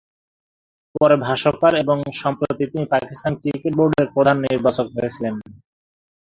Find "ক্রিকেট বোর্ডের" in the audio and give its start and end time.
3.41-4.07